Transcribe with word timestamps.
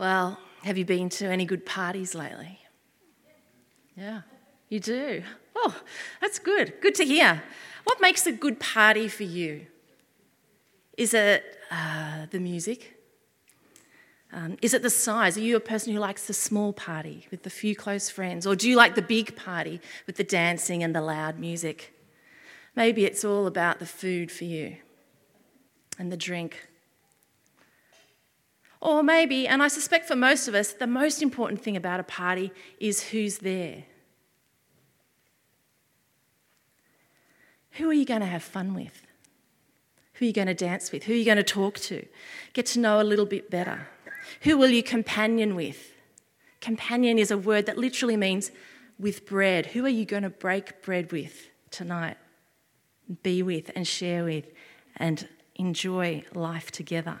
Well, 0.00 0.38
have 0.62 0.78
you 0.78 0.86
been 0.86 1.10
to 1.10 1.26
any 1.26 1.44
good 1.44 1.66
parties 1.66 2.14
lately? 2.14 2.58
Yeah, 3.94 4.22
you 4.70 4.80
do. 4.80 5.22
Oh, 5.54 5.78
that's 6.22 6.38
good. 6.38 6.72
Good 6.80 6.94
to 6.94 7.04
hear. 7.04 7.42
What 7.84 8.00
makes 8.00 8.26
a 8.26 8.32
good 8.32 8.58
party 8.58 9.08
for 9.08 9.24
you? 9.24 9.66
Is 10.96 11.12
it 11.12 11.44
uh, 11.70 12.24
the 12.30 12.40
music? 12.40 12.96
Um, 14.32 14.56
is 14.62 14.72
it 14.72 14.80
the 14.80 14.88
size? 14.88 15.36
Are 15.36 15.42
you 15.42 15.54
a 15.54 15.60
person 15.60 15.92
who 15.92 15.98
likes 15.98 16.26
the 16.26 16.32
small 16.32 16.72
party 16.72 17.26
with 17.30 17.42
the 17.42 17.50
few 17.50 17.76
close 17.76 18.08
friends? 18.08 18.46
Or 18.46 18.56
do 18.56 18.70
you 18.70 18.76
like 18.76 18.94
the 18.94 19.02
big 19.02 19.36
party 19.36 19.82
with 20.06 20.16
the 20.16 20.24
dancing 20.24 20.82
and 20.82 20.94
the 20.94 21.02
loud 21.02 21.38
music? 21.38 21.92
Maybe 22.74 23.04
it's 23.04 23.22
all 23.22 23.46
about 23.46 23.80
the 23.80 23.86
food 23.86 24.32
for 24.32 24.44
you 24.44 24.78
and 25.98 26.10
the 26.10 26.16
drink. 26.16 26.69
Or 28.80 29.02
maybe, 29.02 29.46
and 29.46 29.62
I 29.62 29.68
suspect 29.68 30.08
for 30.08 30.16
most 30.16 30.48
of 30.48 30.54
us, 30.54 30.72
the 30.72 30.86
most 30.86 31.22
important 31.22 31.60
thing 31.62 31.76
about 31.76 32.00
a 32.00 32.04
party 32.04 32.50
is 32.78 33.08
who's 33.10 33.38
there. 33.38 33.84
Who 37.72 37.90
are 37.90 37.94
you 37.94 38.06
going 38.06 38.20
to 38.20 38.26
have 38.26 38.42
fun 38.42 38.74
with? 38.74 39.02
Who 40.14 40.24
are 40.24 40.28
you 40.28 40.32
going 40.32 40.48
to 40.48 40.54
dance 40.54 40.92
with? 40.92 41.04
Who 41.04 41.12
are 41.12 41.16
you 41.16 41.24
going 41.24 41.36
to 41.36 41.42
talk 41.42 41.78
to? 41.78 42.06
Get 42.52 42.66
to 42.66 42.80
know 42.80 43.00
a 43.00 43.04
little 43.04 43.26
bit 43.26 43.50
better. 43.50 43.88
Who 44.42 44.56
will 44.56 44.70
you 44.70 44.82
companion 44.82 45.54
with? 45.54 45.92
Companion 46.60 47.18
is 47.18 47.30
a 47.30 47.38
word 47.38 47.66
that 47.66 47.78
literally 47.78 48.16
means 48.16 48.50
with 48.98 49.24
bread. 49.24 49.66
Who 49.66 49.84
are 49.86 49.90
you 49.90 50.04
going 50.04 50.24
to 50.24 50.30
break 50.30 50.82
bread 50.82 51.12
with 51.12 51.48
tonight? 51.70 52.16
Be 53.22 53.42
with 53.42 53.70
and 53.74 53.86
share 53.86 54.24
with 54.24 54.52
and 54.96 55.26
enjoy 55.56 56.24
life 56.34 56.70
together. 56.70 57.20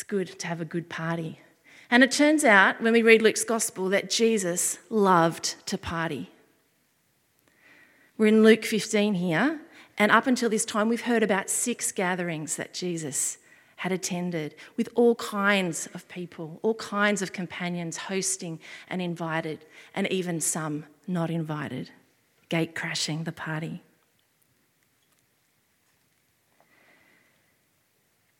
It's 0.00 0.08
good 0.08 0.38
to 0.38 0.46
have 0.46 0.62
a 0.62 0.64
good 0.64 0.88
party. 0.88 1.40
And 1.90 2.02
it 2.02 2.10
turns 2.10 2.42
out, 2.42 2.80
when 2.80 2.94
we 2.94 3.02
read 3.02 3.20
Luke's 3.20 3.44
gospel, 3.44 3.90
that 3.90 4.08
Jesus 4.08 4.78
loved 4.88 5.56
to 5.66 5.76
party. 5.76 6.30
We're 8.16 8.28
in 8.28 8.42
Luke 8.42 8.64
15 8.64 9.12
here, 9.12 9.60
and 9.98 10.10
up 10.10 10.26
until 10.26 10.48
this 10.48 10.64
time, 10.64 10.88
we've 10.88 11.02
heard 11.02 11.22
about 11.22 11.50
six 11.50 11.92
gatherings 11.92 12.56
that 12.56 12.72
Jesus 12.72 13.36
had 13.76 13.92
attended 13.92 14.54
with 14.74 14.88
all 14.94 15.16
kinds 15.16 15.86
of 15.92 16.08
people, 16.08 16.60
all 16.62 16.76
kinds 16.76 17.20
of 17.20 17.34
companions 17.34 17.98
hosting 17.98 18.58
and 18.88 19.02
invited, 19.02 19.66
and 19.94 20.10
even 20.10 20.40
some 20.40 20.86
not 21.06 21.28
invited, 21.28 21.90
gate 22.48 22.74
crashing 22.74 23.24
the 23.24 23.32
party. 23.32 23.82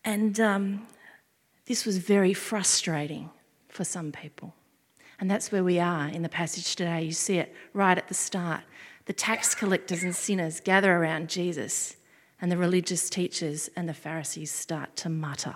And 0.02 0.40
um, 0.40 0.86
this 1.70 1.86
was 1.86 1.98
very 1.98 2.34
frustrating 2.34 3.30
for 3.68 3.84
some 3.84 4.10
people. 4.10 4.52
And 5.20 5.30
that's 5.30 5.52
where 5.52 5.62
we 5.62 5.78
are 5.78 6.08
in 6.08 6.22
the 6.22 6.28
passage 6.28 6.74
today. 6.74 7.04
You 7.04 7.12
see 7.12 7.38
it 7.38 7.54
right 7.72 7.96
at 7.96 8.08
the 8.08 8.14
start. 8.14 8.62
The 9.04 9.12
tax 9.12 9.54
collectors 9.54 10.02
and 10.02 10.12
sinners 10.12 10.58
gather 10.58 10.92
around 10.92 11.28
Jesus 11.28 11.94
and 12.40 12.50
the 12.50 12.56
religious 12.56 13.08
teachers 13.08 13.70
and 13.76 13.88
the 13.88 13.94
Pharisees 13.94 14.50
start 14.50 14.96
to 14.96 15.08
mutter. 15.08 15.54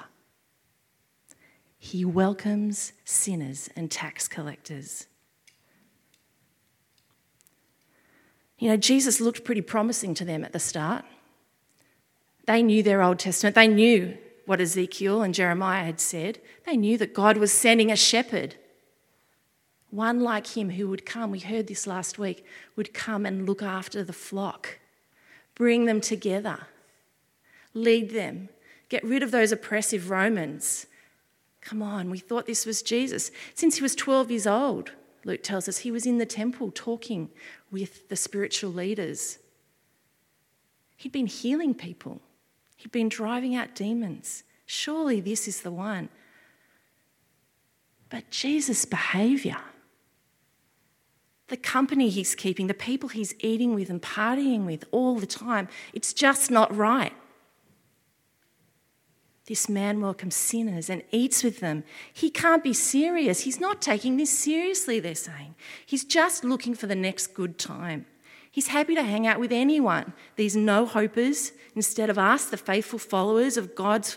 He 1.80 2.04
welcomes 2.04 2.92
sinners 3.04 3.68
and 3.74 3.90
tax 3.90 4.28
collectors. 4.28 5.08
You 8.60 8.68
know, 8.68 8.76
Jesus 8.76 9.20
looked 9.20 9.42
pretty 9.42 9.62
promising 9.62 10.14
to 10.14 10.24
them 10.24 10.44
at 10.44 10.52
the 10.52 10.60
start. 10.60 11.04
They 12.46 12.62
knew 12.62 12.84
their 12.84 13.02
Old 13.02 13.18
Testament, 13.18 13.56
they 13.56 13.66
knew 13.66 14.16
what 14.46 14.60
Ezekiel 14.60 15.22
and 15.22 15.34
Jeremiah 15.34 15.84
had 15.84 16.00
said. 16.00 16.40
They 16.66 16.76
knew 16.76 16.98
that 16.98 17.14
God 17.14 17.36
was 17.36 17.52
sending 17.52 17.90
a 17.90 17.96
shepherd, 17.96 18.56
one 19.90 20.20
like 20.20 20.56
him 20.56 20.70
who 20.70 20.88
would 20.88 21.06
come, 21.06 21.30
we 21.30 21.38
heard 21.38 21.68
this 21.68 21.86
last 21.86 22.18
week, 22.18 22.44
would 22.74 22.92
come 22.92 23.24
and 23.24 23.46
look 23.46 23.62
after 23.62 24.02
the 24.02 24.12
flock, 24.12 24.80
bring 25.54 25.84
them 25.84 26.00
together 26.00 26.66
lead 27.74 28.10
them, 28.10 28.48
get 28.88 29.04
rid 29.04 29.22
of 29.22 29.32
those 29.32 29.52
oppressive 29.52 30.08
Romans. 30.08 30.86
Come 31.60 31.82
on, 31.82 32.08
we 32.08 32.18
thought 32.18 32.46
this 32.46 32.64
was 32.64 32.82
Jesus. 32.82 33.30
Since 33.54 33.76
he 33.76 33.82
was 33.82 33.94
12 33.94 34.30
years 34.30 34.46
old, 34.46 34.92
Luke 35.24 35.42
tells 35.42 35.68
us, 35.68 35.78
he 35.78 35.90
was 35.90 36.06
in 36.06 36.18
the 36.18 36.26
temple 36.26 36.70
talking 36.72 37.30
with 37.70 38.08
the 38.08 38.16
spiritual 38.16 38.70
leaders. 38.70 39.38
He'd 40.96 41.12
been 41.12 41.26
healing 41.26 41.74
people, 41.74 42.20
he'd 42.84 42.92
been 42.92 43.08
driving 43.08 43.54
out 43.56 43.74
demons. 43.74 44.44
Surely 44.66 45.18
this 45.18 45.48
is 45.48 45.62
the 45.62 45.70
one. 45.70 46.10
But 48.10 48.30
Jesus' 48.30 48.84
behaviour, 48.84 49.56
the 51.48 51.56
company 51.56 52.10
he's 52.10 52.34
keeping, 52.34 52.66
the 52.66 52.74
people 52.74 53.08
he's 53.08 53.34
eating 53.40 53.74
with 53.74 53.88
and 53.88 54.02
partying 54.02 54.66
with 54.66 54.84
all 54.90 55.16
the 55.16 55.26
time, 55.26 55.68
it's 55.94 56.12
just 56.12 56.50
not 56.50 56.76
right. 56.76 57.14
This 59.46 59.66
man 59.66 60.02
welcomes 60.02 60.34
sinners 60.34 60.90
and 60.90 61.02
eats 61.10 61.42
with 61.42 61.60
them. 61.60 61.84
He 62.12 62.28
can't 62.28 62.62
be 62.62 62.74
serious. 62.74 63.40
He's 63.40 63.60
not 63.60 63.80
taking 63.80 64.18
this 64.18 64.30
seriously, 64.30 65.00
they're 65.00 65.14
saying. 65.14 65.54
He's 65.86 66.04
just 66.04 66.44
looking 66.44 66.74
for 66.74 66.86
the 66.86 66.94
next 66.94 67.28
good 67.28 67.58
time. 67.58 68.04
He's 68.54 68.68
happy 68.68 68.94
to 68.94 69.02
hang 69.02 69.26
out 69.26 69.40
with 69.40 69.50
anyone, 69.50 70.12
these 70.36 70.54
no 70.54 70.86
hopers, 70.86 71.50
instead 71.74 72.08
of 72.08 72.20
us, 72.20 72.44
the 72.44 72.56
faithful 72.56 73.00
followers 73.00 73.56
of 73.56 73.74
God's, 73.74 74.16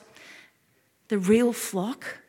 the 1.08 1.18
real 1.18 1.52
flock. 1.52 2.20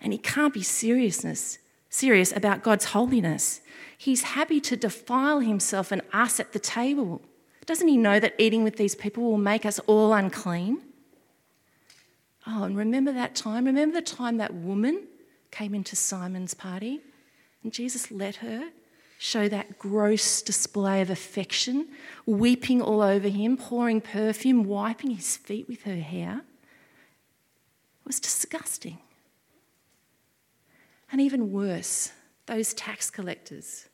And 0.00 0.12
he 0.12 0.18
can't 0.18 0.52
be 0.52 0.64
seriousness, 0.64 1.58
serious 1.90 2.32
about 2.32 2.64
God's 2.64 2.86
holiness. 2.86 3.60
He's 3.96 4.22
happy 4.22 4.60
to 4.62 4.76
defile 4.76 5.38
himself 5.38 5.92
and 5.92 6.02
us 6.12 6.40
at 6.40 6.52
the 6.52 6.58
table. 6.58 7.22
Doesn't 7.66 7.86
he 7.86 7.96
know 7.96 8.18
that 8.18 8.34
eating 8.36 8.64
with 8.64 8.74
these 8.74 8.96
people 8.96 9.22
will 9.22 9.38
make 9.38 9.64
us 9.64 9.78
all 9.86 10.12
unclean? 10.12 10.82
Oh, 12.48 12.64
and 12.64 12.76
remember 12.76 13.12
that 13.12 13.36
time? 13.36 13.66
Remember 13.66 13.94
the 13.94 14.02
time 14.02 14.38
that 14.38 14.52
woman 14.52 15.04
came 15.52 15.72
into 15.72 15.94
Simon's 15.94 16.54
party 16.54 17.00
and 17.62 17.72
Jesus 17.72 18.10
let 18.10 18.34
her 18.36 18.70
show 19.18 19.48
that 19.48 19.78
gross 19.78 20.42
display 20.42 21.00
of 21.00 21.10
affection, 21.10 21.88
weeping 22.26 22.82
all 22.82 23.00
over 23.00 23.28
him, 23.28 23.56
pouring 23.56 24.00
perfume, 24.00 24.64
wiping 24.64 25.10
his 25.10 25.36
feet 25.36 25.68
with 25.68 25.82
her 25.84 25.96
hair? 25.96 26.42
It 28.00 28.06
was 28.06 28.20
disgusting. 28.20 28.98
And 31.10 31.20
even 31.20 31.52
worse, 31.52 32.12
those 32.46 32.74
tax 32.74 33.10
collectors. 33.10 33.88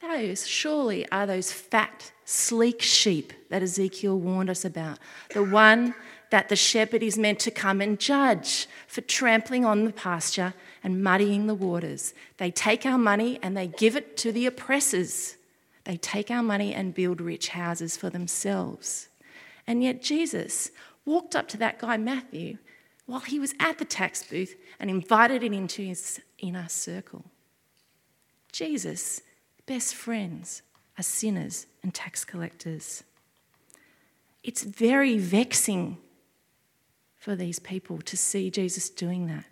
Those 0.00 0.46
surely 0.46 1.10
are 1.10 1.26
those 1.26 1.50
fat, 1.50 2.12
sleek 2.24 2.82
sheep 2.82 3.32
that 3.50 3.62
Ezekiel 3.62 4.18
warned 4.18 4.50
us 4.50 4.64
about. 4.64 4.98
The 5.34 5.42
one 5.42 5.94
that 6.30 6.48
the 6.48 6.56
shepherd 6.56 7.02
is 7.02 7.18
meant 7.18 7.38
to 7.40 7.50
come 7.50 7.80
and 7.80 7.98
judge 7.98 8.66
for 8.86 9.00
trampling 9.00 9.64
on 9.64 9.84
the 9.84 9.92
pasture 9.92 10.54
and 10.82 11.02
muddying 11.02 11.46
the 11.46 11.54
waters. 11.54 12.14
They 12.36 12.50
take 12.50 12.84
our 12.84 12.98
money 12.98 13.38
and 13.42 13.56
they 13.56 13.68
give 13.68 13.96
it 13.96 14.16
to 14.18 14.32
the 14.32 14.46
oppressors. 14.46 15.36
They 15.84 15.96
take 15.96 16.30
our 16.30 16.42
money 16.42 16.74
and 16.74 16.94
build 16.94 17.20
rich 17.20 17.48
houses 17.48 17.96
for 17.96 18.10
themselves. 18.10 19.08
And 19.66 19.82
yet 19.82 20.02
Jesus 20.02 20.70
walked 21.04 21.34
up 21.34 21.48
to 21.48 21.56
that 21.58 21.78
guy, 21.78 21.96
Matthew, 21.96 22.58
while 23.06 23.20
he 23.20 23.38
was 23.38 23.54
at 23.58 23.78
the 23.78 23.84
tax 23.84 24.22
booth 24.22 24.54
and 24.78 24.90
invited 24.90 25.42
him 25.42 25.54
into 25.54 25.82
his 25.82 26.20
inner 26.38 26.68
circle. 26.68 27.24
Jesus' 28.52 29.22
best 29.66 29.94
friends 29.94 30.62
are 30.98 31.02
sinners 31.02 31.66
and 31.82 31.94
tax 31.94 32.24
collectors. 32.24 33.02
It's 34.42 34.62
very 34.62 35.18
vexing 35.18 35.98
for 37.18 37.34
these 37.34 37.58
people 37.58 37.98
to 37.98 38.16
see 38.16 38.50
Jesus 38.50 38.88
doing 38.88 39.26
that. 39.26 39.44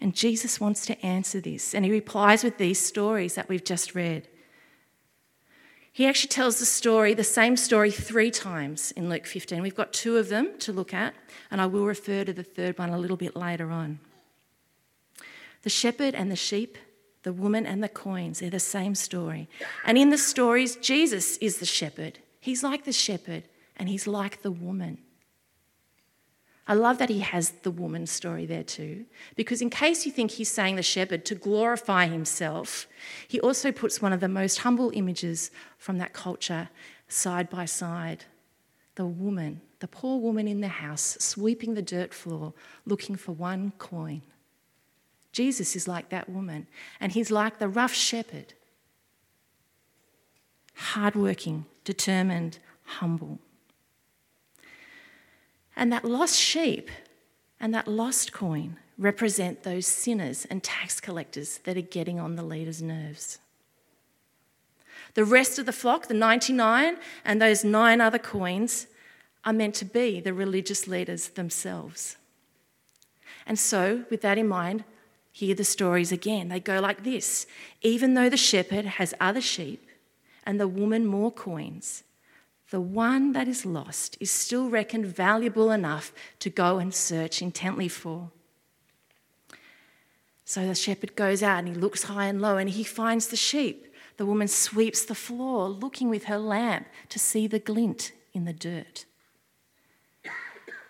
And 0.00 0.14
Jesus 0.14 0.60
wants 0.60 0.86
to 0.86 1.06
answer 1.06 1.40
this, 1.40 1.74
and 1.74 1.84
he 1.84 1.90
replies 1.90 2.44
with 2.44 2.58
these 2.58 2.78
stories 2.78 3.34
that 3.34 3.48
we've 3.48 3.64
just 3.64 3.94
read. 3.94 4.28
He 5.92 6.06
actually 6.06 6.28
tells 6.28 6.58
the 6.58 6.66
story, 6.66 7.14
the 7.14 7.22
same 7.22 7.56
story, 7.56 7.90
three 7.90 8.30
times 8.30 8.90
in 8.92 9.08
Luke 9.08 9.26
15. 9.26 9.62
We've 9.62 9.76
got 9.76 9.92
two 9.92 10.16
of 10.16 10.28
them 10.28 10.58
to 10.58 10.72
look 10.72 10.92
at, 10.92 11.14
and 11.50 11.60
I 11.60 11.66
will 11.66 11.86
refer 11.86 12.24
to 12.24 12.32
the 12.32 12.42
third 12.42 12.78
one 12.78 12.90
a 12.90 12.98
little 12.98 13.16
bit 13.16 13.36
later 13.36 13.70
on. 13.70 14.00
The 15.62 15.70
shepherd 15.70 16.14
and 16.14 16.30
the 16.30 16.36
sheep, 16.36 16.76
the 17.22 17.32
woman 17.32 17.64
and 17.64 17.82
the 17.82 17.88
coins, 17.88 18.40
they're 18.40 18.50
the 18.50 18.60
same 18.60 18.96
story. 18.96 19.48
And 19.84 19.96
in 19.96 20.10
the 20.10 20.18
stories, 20.18 20.76
Jesus 20.76 21.36
is 21.38 21.58
the 21.58 21.66
shepherd. 21.66 22.18
He's 22.40 22.64
like 22.64 22.84
the 22.84 22.92
shepherd, 22.92 23.44
and 23.76 23.88
he's 23.88 24.06
like 24.06 24.42
the 24.42 24.50
woman. 24.50 24.98
I 26.66 26.74
love 26.74 26.96
that 26.98 27.10
he 27.10 27.20
has 27.20 27.50
the 27.62 27.70
woman 27.70 28.06
story 28.06 28.46
there 28.46 28.62
too, 28.62 29.04
because 29.36 29.60
in 29.60 29.68
case 29.68 30.06
you 30.06 30.12
think 30.12 30.30
he's 30.32 30.48
saying 30.48 30.76
the 30.76 30.82
shepherd 30.82 31.24
to 31.26 31.34
glorify 31.34 32.06
himself, 32.06 32.86
he 33.28 33.38
also 33.40 33.70
puts 33.70 34.00
one 34.00 34.14
of 34.14 34.20
the 34.20 34.28
most 34.28 34.60
humble 34.60 34.90
images 34.94 35.50
from 35.76 35.98
that 35.98 36.14
culture 36.14 36.70
side 37.08 37.50
by 37.50 37.64
side 37.66 38.24
the 38.96 39.04
woman, 39.04 39.60
the 39.80 39.88
poor 39.88 40.20
woman 40.20 40.46
in 40.46 40.60
the 40.60 40.68
house, 40.68 41.16
sweeping 41.18 41.74
the 41.74 41.82
dirt 41.82 42.14
floor, 42.14 42.54
looking 42.86 43.16
for 43.16 43.32
one 43.32 43.72
coin. 43.78 44.22
Jesus 45.32 45.74
is 45.74 45.88
like 45.88 46.10
that 46.10 46.28
woman, 46.28 46.68
and 47.00 47.10
he's 47.10 47.30
like 47.30 47.58
the 47.58 47.68
rough 47.68 47.92
shepherd 47.92 48.54
hardworking, 50.76 51.66
determined, 51.84 52.58
humble. 52.84 53.38
And 55.76 55.92
that 55.92 56.04
lost 56.04 56.38
sheep 56.38 56.90
and 57.60 57.74
that 57.74 57.88
lost 57.88 58.32
coin 58.32 58.76
represent 58.98 59.62
those 59.62 59.86
sinners 59.86 60.46
and 60.48 60.62
tax 60.62 61.00
collectors 61.00 61.58
that 61.64 61.76
are 61.76 61.82
getting 61.82 62.20
on 62.20 62.36
the 62.36 62.42
leader's 62.42 62.82
nerves. 62.82 63.38
The 65.14 65.24
rest 65.24 65.58
of 65.58 65.66
the 65.66 65.72
flock, 65.72 66.08
the 66.08 66.14
99, 66.14 66.96
and 67.24 67.40
those 67.40 67.64
nine 67.64 68.00
other 68.00 68.18
coins 68.18 68.86
are 69.44 69.52
meant 69.52 69.74
to 69.76 69.84
be 69.84 70.20
the 70.20 70.32
religious 70.32 70.86
leaders 70.86 71.28
themselves. 71.28 72.16
And 73.46 73.58
so, 73.58 74.04
with 74.10 74.22
that 74.22 74.38
in 74.38 74.48
mind, 74.48 74.84
hear 75.30 75.54
the 75.54 75.64
stories 75.64 76.12
again. 76.12 76.48
They 76.48 76.60
go 76.60 76.80
like 76.80 77.04
this 77.04 77.46
Even 77.82 78.14
though 78.14 78.28
the 78.28 78.36
shepherd 78.36 78.84
has 78.84 79.14
other 79.20 79.40
sheep 79.40 79.86
and 80.44 80.58
the 80.58 80.68
woman 80.68 81.06
more 81.06 81.30
coins, 81.30 82.02
the 82.74 82.80
one 82.80 83.34
that 83.34 83.46
is 83.46 83.64
lost 83.64 84.16
is 84.18 84.32
still 84.32 84.68
reckoned 84.68 85.06
valuable 85.06 85.70
enough 85.70 86.12
to 86.40 86.50
go 86.50 86.78
and 86.78 86.92
search 86.92 87.40
intently 87.40 87.86
for. 87.86 88.32
So 90.44 90.66
the 90.66 90.74
shepherd 90.74 91.14
goes 91.14 91.40
out 91.40 91.60
and 91.60 91.68
he 91.68 91.74
looks 91.74 92.02
high 92.02 92.26
and 92.26 92.42
low 92.42 92.56
and 92.56 92.68
he 92.68 92.82
finds 92.82 93.28
the 93.28 93.36
sheep. 93.36 93.94
The 94.16 94.26
woman 94.26 94.48
sweeps 94.48 95.04
the 95.04 95.14
floor, 95.14 95.68
looking 95.68 96.10
with 96.10 96.24
her 96.24 96.36
lamp 96.36 96.88
to 97.10 97.18
see 97.20 97.46
the 97.46 97.60
glint 97.60 98.10
in 98.32 98.44
the 98.44 98.52
dirt. 98.52 99.04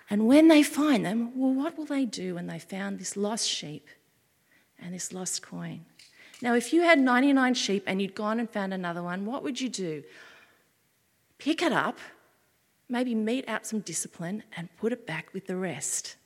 And 0.09 0.27
when 0.27 0.49
they 0.49 0.63
find 0.63 1.05
them, 1.05 1.39
well, 1.39 1.53
what 1.53 1.77
will 1.77 1.85
they 1.85 2.07
do 2.07 2.37
when 2.37 2.47
they 2.47 2.59
found 2.59 2.99
this 2.99 3.15
lost 3.15 3.47
sheep 3.47 3.89
and 4.79 4.95
this 4.95 5.13
lost 5.13 5.43
coin? 5.43 5.85
Now, 6.41 6.55
if 6.55 6.73
you 6.73 6.81
had 6.81 6.99
99 6.99 7.53
sheep 7.53 7.85
and 7.87 8.01
you'd 8.01 8.15
gone 8.15 8.41
and 8.41 8.49
found 8.49 8.73
another 8.73 9.03
one, 9.03 9.27
what 9.27 9.43
would 9.43 9.61
you 9.61 9.69
do? 9.69 10.03
Pick 11.45 11.61
it 11.61 11.73
up, 11.73 11.99
maybe 12.89 13.15
mete 13.15 13.47
out 13.47 13.67
some 13.67 13.81
discipline, 13.81 14.45
and 14.57 14.75
put 14.79 14.95
it 14.95 15.07
back 15.07 15.35
with 15.35 15.47
the 15.47 15.57
rest. 15.57 16.17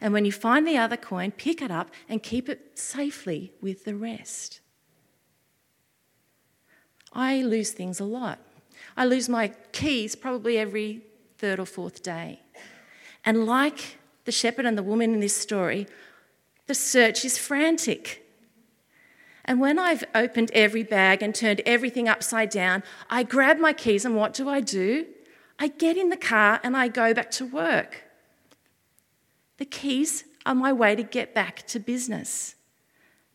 And 0.00 0.14
when 0.14 0.24
you 0.24 0.32
find 0.32 0.66
the 0.66 0.78
other 0.78 0.96
coin, 0.96 1.30
pick 1.30 1.60
it 1.60 1.70
up 1.70 1.90
and 2.08 2.22
keep 2.22 2.48
it 2.48 2.78
safely 2.78 3.52
with 3.60 3.84
the 3.84 3.94
rest. 3.94 4.60
I 7.12 7.42
lose 7.42 7.72
things 7.72 8.00
a 8.00 8.04
lot. 8.04 8.38
I 8.96 9.04
lose 9.04 9.28
my 9.28 9.48
keys 9.72 10.16
probably 10.16 10.56
every 10.56 11.02
third 11.36 11.60
or 11.60 11.66
fourth 11.66 12.02
day. 12.02 12.40
And 13.26 13.44
like 13.44 13.98
the 14.24 14.32
shepherd 14.32 14.64
and 14.64 14.78
the 14.78 14.82
woman 14.82 15.12
in 15.12 15.20
this 15.20 15.36
story, 15.36 15.86
the 16.66 16.74
search 16.74 17.26
is 17.26 17.36
frantic. 17.36 18.24
And 19.44 19.60
when 19.60 19.78
I've 19.78 20.04
opened 20.14 20.50
every 20.52 20.82
bag 20.82 21.22
and 21.22 21.34
turned 21.34 21.62
everything 21.66 22.08
upside 22.08 22.50
down, 22.50 22.82
I 23.08 23.22
grab 23.22 23.58
my 23.58 23.72
keys 23.72 24.04
and 24.04 24.16
what 24.16 24.34
do 24.34 24.48
I 24.48 24.60
do? 24.60 25.06
I 25.58 25.68
get 25.68 25.96
in 25.96 26.08
the 26.08 26.16
car 26.16 26.60
and 26.62 26.76
I 26.76 26.88
go 26.88 27.12
back 27.12 27.30
to 27.32 27.46
work. 27.46 28.02
The 29.58 29.64
keys 29.64 30.24
are 30.46 30.54
my 30.54 30.72
way 30.72 30.96
to 30.96 31.02
get 31.02 31.34
back 31.34 31.66
to 31.68 31.78
business. 31.78 32.54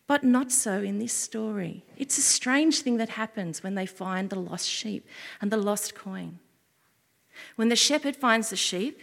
But 0.06 0.22
not 0.22 0.52
so 0.52 0.82
in 0.82 0.98
this 0.98 1.12
story. 1.12 1.84
It's 1.96 2.18
a 2.18 2.22
strange 2.22 2.80
thing 2.80 2.96
that 2.96 3.10
happens 3.10 3.62
when 3.62 3.74
they 3.74 3.86
find 3.86 4.30
the 4.30 4.38
lost 4.38 4.68
sheep 4.68 5.06
and 5.40 5.50
the 5.50 5.56
lost 5.56 5.94
coin. 5.94 6.38
When 7.56 7.68
the 7.68 7.76
shepherd 7.76 8.16
finds 8.16 8.50
the 8.50 8.56
sheep, 8.56 9.00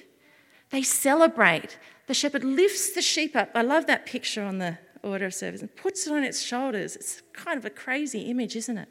they 0.69 0.81
celebrate. 0.81 1.77
The 2.07 2.13
shepherd 2.13 2.43
lifts 2.43 2.93
the 2.93 3.01
sheep 3.01 3.35
up. 3.35 3.51
I 3.53 3.61
love 3.61 3.85
that 3.87 4.05
picture 4.05 4.43
on 4.43 4.57
the 4.57 4.77
order 5.03 5.25
of 5.25 5.33
service 5.33 5.61
and 5.61 5.75
puts 5.75 6.07
it 6.07 6.13
on 6.13 6.23
its 6.23 6.41
shoulders. 6.41 6.95
It's 6.95 7.21
kind 7.33 7.57
of 7.57 7.65
a 7.65 7.69
crazy 7.69 8.21
image, 8.21 8.55
isn't 8.55 8.77
it? 8.77 8.89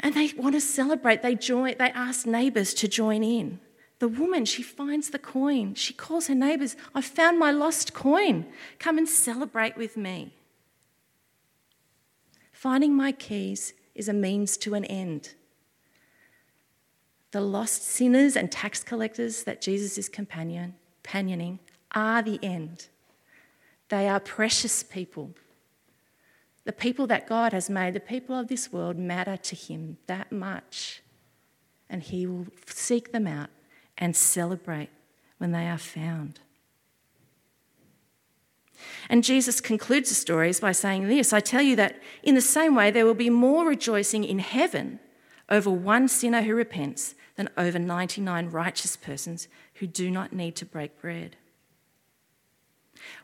And 0.00 0.14
they 0.14 0.32
want 0.36 0.54
to 0.54 0.60
celebrate. 0.60 1.22
They 1.22 1.34
join, 1.34 1.76
they 1.78 1.90
ask 1.90 2.26
neighbours 2.26 2.74
to 2.74 2.88
join 2.88 3.22
in. 3.22 3.60
The 3.98 4.08
woman, 4.08 4.46
she 4.46 4.62
finds 4.62 5.10
the 5.10 5.18
coin. 5.18 5.74
She 5.74 5.92
calls 5.92 6.26
her 6.28 6.34
neighbours, 6.34 6.74
I 6.94 7.02
found 7.02 7.38
my 7.38 7.50
lost 7.50 7.92
coin. 7.92 8.46
Come 8.78 8.96
and 8.96 9.08
celebrate 9.08 9.76
with 9.76 9.96
me. 9.96 10.34
Finding 12.50 12.94
my 12.94 13.12
keys 13.12 13.74
is 13.94 14.08
a 14.08 14.14
means 14.14 14.56
to 14.58 14.74
an 14.74 14.86
end. 14.86 15.34
The 17.32 17.40
lost 17.40 17.84
sinners 17.84 18.36
and 18.36 18.50
tax 18.50 18.82
collectors 18.82 19.44
that 19.44 19.60
Jesus 19.60 19.98
is 19.98 20.08
companioning 20.08 21.58
are 21.94 22.22
the 22.22 22.40
end. 22.42 22.88
They 23.90 24.08
are 24.08 24.20
precious 24.20 24.82
people. 24.82 25.34
The 26.64 26.72
people 26.72 27.06
that 27.08 27.28
God 27.28 27.52
has 27.52 27.68
made, 27.68 27.94
the 27.94 28.00
people 28.00 28.38
of 28.38 28.48
this 28.48 28.72
world, 28.72 28.96
matter 28.96 29.36
to 29.36 29.56
Him 29.56 29.98
that 30.06 30.32
much. 30.32 31.02
And 31.88 32.02
He 32.02 32.26
will 32.26 32.46
seek 32.66 33.12
them 33.12 33.26
out 33.26 33.50
and 33.98 34.16
celebrate 34.16 34.90
when 35.38 35.52
they 35.52 35.66
are 35.68 35.78
found. 35.78 36.40
And 39.08 39.24
Jesus 39.24 39.60
concludes 39.60 40.08
the 40.08 40.14
stories 40.14 40.60
by 40.60 40.72
saying 40.72 41.08
this 41.08 41.32
I 41.32 41.40
tell 41.40 41.62
you 41.62 41.76
that 41.76 42.00
in 42.22 42.34
the 42.34 42.40
same 42.40 42.74
way, 42.74 42.90
there 42.90 43.04
will 43.04 43.14
be 43.14 43.30
more 43.30 43.66
rejoicing 43.66 44.24
in 44.24 44.38
heaven 44.38 45.00
over 45.48 45.70
one 45.70 46.06
sinner 46.06 46.42
who 46.42 46.54
repents 46.54 47.14
than 47.34 47.50
over 47.56 47.78
99 47.78 48.50
righteous 48.50 48.96
persons 48.96 49.48
who 49.74 49.86
do 49.86 50.10
not 50.10 50.32
need 50.32 50.54
to 50.56 50.64
break 50.64 51.00
bread. 51.00 51.36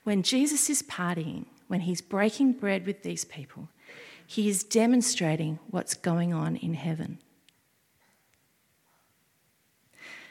When 0.06 0.22
Jesus 0.22 0.70
is 0.70 0.84
partying, 0.84 1.46
when 1.66 1.80
he's 1.80 2.00
breaking 2.00 2.52
bread 2.52 2.86
with 2.86 3.02
these 3.02 3.24
people, 3.24 3.70
he 4.24 4.48
is 4.48 4.62
demonstrating 4.62 5.58
what's 5.66 5.94
going 5.94 6.32
on 6.32 6.54
in 6.54 6.74
heaven. 6.74 7.18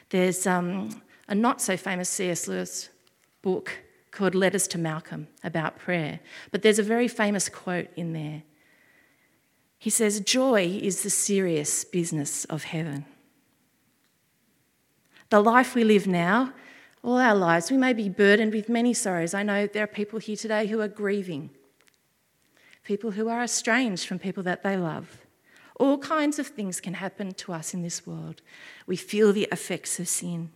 There's 0.08 0.46
um, 0.46 1.02
a 1.28 1.34
not 1.34 1.60
so 1.60 1.76
famous 1.76 2.08
C.S. 2.08 2.48
Lewis 2.48 2.88
book 3.42 3.70
called 4.12 4.34
Letters 4.34 4.66
to 4.68 4.78
Malcolm 4.78 5.28
about 5.44 5.78
prayer, 5.78 6.20
but 6.50 6.62
there's 6.62 6.78
a 6.78 6.82
very 6.82 7.06
famous 7.06 7.50
quote 7.50 7.88
in 7.96 8.14
there. 8.14 8.44
He 9.78 9.90
says, 9.90 10.20
Joy 10.20 10.80
is 10.80 11.02
the 11.02 11.10
serious 11.10 11.84
business 11.84 12.46
of 12.46 12.64
heaven. 12.64 13.04
The 15.28 15.42
life 15.42 15.74
we 15.74 15.84
live 15.84 16.06
now, 16.06 16.54
all 17.06 17.18
our 17.18 17.36
lives, 17.36 17.70
we 17.70 17.76
may 17.76 17.92
be 17.92 18.08
burdened 18.08 18.52
with 18.52 18.68
many 18.68 18.92
sorrows. 18.92 19.32
I 19.32 19.44
know 19.44 19.68
there 19.68 19.84
are 19.84 19.86
people 19.86 20.18
here 20.18 20.34
today 20.34 20.66
who 20.66 20.80
are 20.80 20.88
grieving, 20.88 21.50
people 22.82 23.12
who 23.12 23.28
are 23.28 23.44
estranged 23.44 24.08
from 24.08 24.18
people 24.18 24.42
that 24.42 24.64
they 24.64 24.76
love. 24.76 25.18
All 25.76 25.98
kinds 25.98 26.40
of 26.40 26.48
things 26.48 26.80
can 26.80 26.94
happen 26.94 27.32
to 27.34 27.52
us 27.52 27.72
in 27.72 27.82
this 27.82 28.08
world. 28.08 28.42
We 28.88 28.96
feel 28.96 29.32
the 29.32 29.46
effects 29.52 30.00
of 30.00 30.08
sin. 30.08 30.50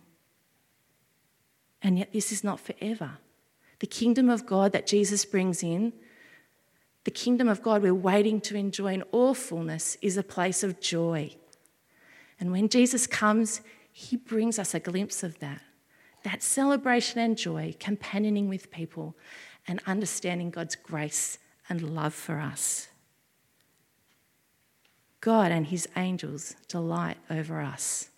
And 1.81 1.97
yet, 1.97 2.11
this 2.11 2.33
is 2.33 2.43
not 2.43 2.59
forever. 2.59 3.11
The 3.79 3.87
kingdom 3.87 4.29
of 4.29 4.45
God 4.45 4.73
that 4.73 4.85
Jesus 4.85 5.23
brings 5.23 5.63
in, 5.63 5.93
the 7.05 7.11
kingdom 7.11 7.47
of 7.47 7.63
God 7.63 7.81
we're 7.81 7.93
waiting 7.93 8.41
to 8.41 8.57
enjoy 8.57 8.93
in 8.93 9.03
all 9.13 9.33
fullness, 9.33 9.95
is 10.01 10.17
a 10.17 10.23
place 10.23 10.63
of 10.63 10.81
joy. 10.81 11.33
And 12.41 12.51
when 12.51 12.67
Jesus 12.67 13.07
comes, 13.07 13.61
he 13.93 14.17
brings 14.17 14.59
us 14.59 14.73
a 14.73 14.81
glimpse 14.81 15.23
of 15.23 15.39
that 15.39 15.61
that 16.23 16.43
celebration 16.43 17.19
and 17.19 17.37
joy, 17.37 17.75
companioning 17.79 18.47
with 18.49 18.71
people, 18.71 19.15
and 19.67 19.81
understanding 19.85 20.49
God's 20.49 20.75
grace 20.75 21.37
and 21.69 21.95
love 21.95 22.13
for 22.13 22.39
us. 22.39 22.87
God 25.19 25.51
and 25.51 25.67
his 25.67 25.87
angels 25.95 26.55
delight 26.67 27.17
over 27.29 27.61
us, 27.61 28.09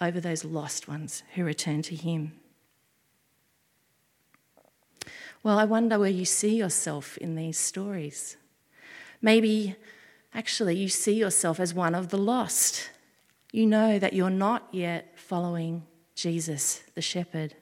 over 0.00 0.20
those 0.20 0.44
lost 0.44 0.88
ones 0.88 1.22
who 1.34 1.44
return 1.44 1.82
to 1.82 1.94
him. 1.94 2.32
Well, 5.42 5.58
I 5.58 5.64
wonder 5.64 5.98
where 5.98 6.10
you 6.10 6.24
see 6.24 6.56
yourself 6.56 7.16
in 7.18 7.36
these 7.36 7.56
stories. 7.56 8.36
Maybe 9.22 9.76
actually 10.34 10.76
you 10.76 10.88
see 10.88 11.14
yourself 11.14 11.60
as 11.60 11.72
one 11.72 11.94
of 11.94 12.08
the 12.08 12.18
lost. 12.18 12.90
You 13.52 13.66
know 13.66 14.00
that 14.00 14.12
you're 14.12 14.28
not 14.28 14.68
yet 14.72 15.12
following 15.16 15.84
Jesus, 16.16 16.82
the 16.94 17.02
shepherd, 17.02 17.54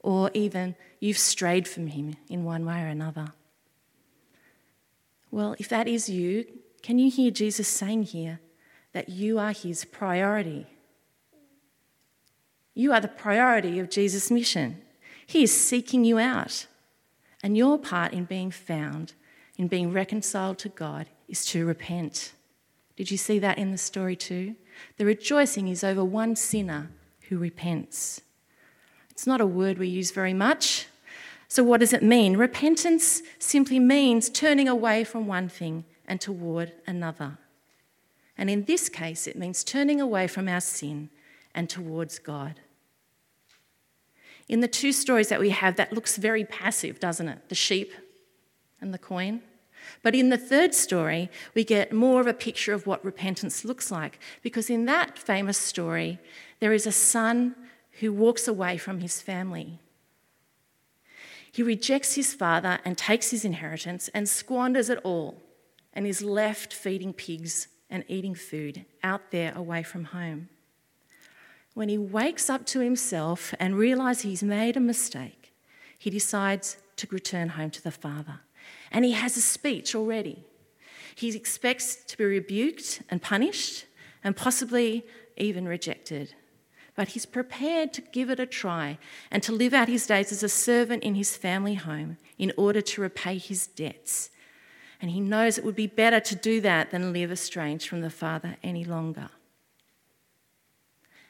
or 0.00 0.30
even 0.34 0.74
you've 0.98 1.18
strayed 1.18 1.68
from 1.68 1.88
him 1.88 2.16
in 2.28 2.42
one 2.42 2.64
way 2.64 2.82
or 2.82 2.86
another. 2.86 3.28
Well, 5.30 5.54
if 5.58 5.68
that 5.68 5.86
is 5.86 6.08
you, 6.08 6.46
can 6.82 6.98
you 6.98 7.10
hear 7.10 7.30
Jesus 7.30 7.68
saying 7.68 8.04
here 8.04 8.40
that 8.92 9.10
you 9.10 9.38
are 9.38 9.52
his 9.52 9.84
priority? 9.84 10.66
You 12.74 12.92
are 12.92 13.00
the 13.00 13.08
priority 13.08 13.78
of 13.78 13.90
Jesus' 13.90 14.30
mission. 14.30 14.82
He 15.26 15.42
is 15.42 15.54
seeking 15.54 16.04
you 16.04 16.18
out. 16.18 16.66
And 17.42 17.56
your 17.56 17.78
part 17.78 18.12
in 18.12 18.24
being 18.24 18.50
found, 18.50 19.12
in 19.56 19.68
being 19.68 19.92
reconciled 19.92 20.58
to 20.58 20.68
God, 20.68 21.06
is 21.28 21.44
to 21.46 21.66
repent. 21.66 22.32
Did 22.96 23.10
you 23.10 23.16
see 23.18 23.38
that 23.40 23.58
in 23.58 23.72
the 23.72 23.78
story 23.78 24.16
too? 24.16 24.56
The 24.96 25.04
rejoicing 25.04 25.68
is 25.68 25.84
over 25.84 26.04
one 26.04 26.36
sinner 26.36 26.90
who 27.28 27.38
repents. 27.38 28.20
It's 29.10 29.26
not 29.26 29.40
a 29.40 29.46
word 29.46 29.78
we 29.78 29.88
use 29.88 30.10
very 30.10 30.34
much. 30.34 30.86
So, 31.48 31.62
what 31.62 31.80
does 31.80 31.92
it 31.92 32.02
mean? 32.02 32.36
Repentance 32.36 33.22
simply 33.38 33.78
means 33.78 34.28
turning 34.28 34.68
away 34.68 35.04
from 35.04 35.26
one 35.26 35.48
thing 35.48 35.84
and 36.06 36.20
toward 36.20 36.72
another. 36.86 37.38
And 38.36 38.50
in 38.50 38.64
this 38.64 38.88
case, 38.88 39.26
it 39.26 39.36
means 39.36 39.64
turning 39.64 40.00
away 40.00 40.26
from 40.26 40.48
our 40.48 40.60
sin 40.60 41.10
and 41.54 41.70
towards 41.70 42.18
God. 42.18 42.60
In 44.48 44.60
the 44.60 44.68
two 44.68 44.92
stories 44.92 45.28
that 45.28 45.40
we 45.40 45.50
have, 45.50 45.76
that 45.76 45.92
looks 45.92 46.16
very 46.16 46.44
passive, 46.44 47.00
doesn't 47.00 47.28
it? 47.28 47.48
The 47.48 47.54
sheep 47.54 47.92
and 48.80 48.92
the 48.92 48.98
coin. 48.98 49.40
But 50.02 50.14
in 50.14 50.28
the 50.28 50.38
third 50.38 50.74
story, 50.74 51.30
we 51.54 51.64
get 51.64 51.92
more 51.92 52.20
of 52.20 52.26
a 52.26 52.34
picture 52.34 52.72
of 52.72 52.86
what 52.86 53.04
repentance 53.04 53.64
looks 53.64 53.90
like. 53.90 54.18
Because 54.42 54.70
in 54.70 54.84
that 54.86 55.18
famous 55.18 55.58
story, 55.58 56.18
there 56.60 56.72
is 56.72 56.86
a 56.86 56.92
son 56.92 57.54
who 58.00 58.12
walks 58.12 58.46
away 58.46 58.76
from 58.76 59.00
his 59.00 59.22
family. 59.22 59.78
He 61.50 61.62
rejects 61.62 62.14
his 62.14 62.34
father 62.34 62.78
and 62.84 62.98
takes 62.98 63.30
his 63.30 63.44
inheritance 63.44 64.08
and 64.12 64.28
squanders 64.28 64.90
it 64.90 64.98
all 65.04 65.42
and 65.94 66.06
is 66.06 66.22
left 66.22 66.74
feeding 66.74 67.14
pigs 67.14 67.68
and 67.88 68.04
eating 68.08 68.34
food 68.34 68.84
out 69.02 69.30
there 69.30 69.54
away 69.56 69.82
from 69.82 70.04
home. 70.04 70.48
When 71.72 71.88
he 71.88 71.98
wakes 71.98 72.50
up 72.50 72.66
to 72.66 72.80
himself 72.80 73.54
and 73.58 73.76
realizes 73.76 74.22
he's 74.22 74.42
made 74.42 74.76
a 74.76 74.80
mistake, 74.80 75.54
he 75.98 76.10
decides 76.10 76.76
to 76.96 77.06
return 77.10 77.50
home 77.50 77.70
to 77.70 77.82
the 77.82 77.90
father. 77.90 78.40
And 78.90 79.04
he 79.04 79.12
has 79.12 79.36
a 79.36 79.40
speech 79.40 79.94
already. 79.94 80.44
He 81.14 81.34
expects 81.34 81.96
to 82.04 82.16
be 82.16 82.24
rebuked 82.24 83.02
and 83.08 83.22
punished 83.22 83.86
and 84.22 84.36
possibly 84.36 85.04
even 85.36 85.66
rejected. 85.66 86.34
But 86.94 87.08
he's 87.08 87.26
prepared 87.26 87.92
to 87.94 88.00
give 88.00 88.30
it 88.30 88.40
a 88.40 88.46
try 88.46 88.98
and 89.30 89.42
to 89.42 89.52
live 89.52 89.74
out 89.74 89.88
his 89.88 90.06
days 90.06 90.32
as 90.32 90.42
a 90.42 90.48
servant 90.48 91.02
in 91.02 91.14
his 91.14 91.36
family 91.36 91.74
home 91.74 92.16
in 92.38 92.52
order 92.56 92.80
to 92.80 93.00
repay 93.02 93.38
his 93.38 93.66
debts. 93.66 94.30
And 95.00 95.10
he 95.10 95.20
knows 95.20 95.58
it 95.58 95.64
would 95.64 95.76
be 95.76 95.86
better 95.86 96.20
to 96.20 96.34
do 96.34 96.60
that 96.62 96.90
than 96.90 97.12
live 97.12 97.30
estranged 97.30 97.88
from 97.88 98.00
the 98.00 98.10
Father 98.10 98.56
any 98.62 98.84
longer. 98.84 99.28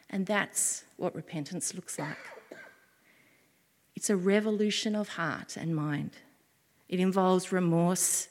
And 0.09 0.27
that's 0.27 0.85
what 0.97 1.15
repentance 1.15 1.75
looks 1.75 1.99
like 1.99 2.17
it's 3.97 4.11
a 4.11 4.17
revolution 4.17 4.95
of 4.95 5.09
heart 5.09 5.57
and 5.57 5.75
mind. 5.75 6.11
It 6.89 7.01
involves 7.01 7.53
remorse 7.53 8.29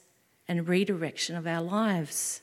and 0.47 0.67
redirection 0.67 1.35
of 1.35 1.47
our 1.47 1.61
lives. 1.61 2.41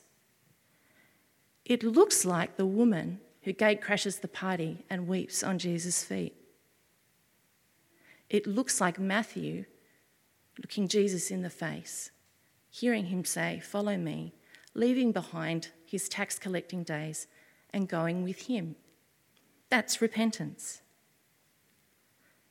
It 1.64 1.82
looks 1.82 2.24
like 2.24 2.56
the 2.56 2.66
woman 2.66 3.20
who 3.42 3.52
gate 3.52 3.80
crashes 3.80 4.18
the 4.18 4.28
party 4.28 4.84
and 4.90 5.08
weeps 5.08 5.42
on 5.42 5.58
Jesus' 5.58 6.04
feet. 6.04 6.34
It 8.28 8.46
looks 8.46 8.80
like 8.80 8.98
Matthew 8.98 9.64
looking 10.58 10.88
Jesus 10.88 11.30
in 11.30 11.42
the 11.42 11.50
face, 11.50 12.10
hearing 12.70 13.06
him 13.06 13.24
say, 13.24 13.60
Follow 13.60 13.96
me, 13.96 14.32
leaving 14.74 15.12
behind 15.12 15.68
his 15.84 16.08
tax 16.08 16.38
collecting 16.38 16.82
days 16.82 17.26
and 17.70 17.88
going 17.88 18.22
with 18.22 18.42
him. 18.42 18.76
That's 19.70 20.02
repentance. 20.02 20.82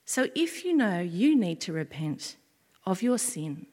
So 0.05 0.27
if 0.35 0.65
you 0.65 0.75
know 0.75 0.99
you 0.99 1.35
need 1.35 1.61
to 1.61 1.73
repent, 1.73 2.35
of 2.85 3.01
your 3.01 3.17
sin. 3.17 3.67